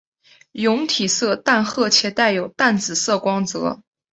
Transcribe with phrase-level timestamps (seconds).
[0.53, 3.83] 蛹体色淡褐且带有淡紫色光泽。